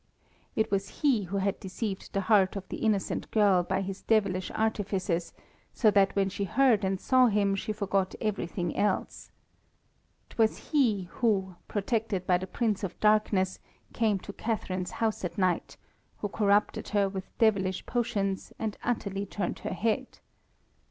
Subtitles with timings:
[0.55, 4.49] It was he who had deceived the heart of the innocent girl by his devilish
[4.55, 5.31] artifices,
[5.75, 9.29] so that when she heard and saw him she forgot everything else.
[10.31, 13.59] 'Twas he who, protected by the Prince of Darkness,
[13.93, 15.77] came to Catharine's house at night,
[16.17, 20.17] who corrupted her with devilish potions, and utterly turned her head.